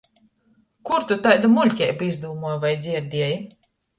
[0.89, 3.37] Kur tu taidu muļkeibu izdūmuoji voi dzierdieji?